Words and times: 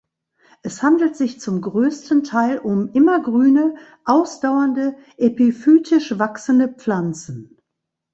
Es 0.63 0.81
handelt 0.81 1.15
sich 1.15 1.39
zum 1.39 1.61
größten 1.61 2.23
Teil 2.23 2.57
um 2.57 2.91
immergrüne, 2.91 3.75
ausdauernde, 4.03 4.95
epiphytisch 5.17 6.17
wachsende 6.17 6.69
Pflanzen. 6.69 7.55